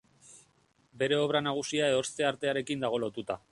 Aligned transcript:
Bere 1.03 1.19
obra 1.27 1.43
nagusia 1.49 1.91
ehorzte-artearekin 1.97 2.87
dago 2.87 3.03
lotuta. 3.07 3.41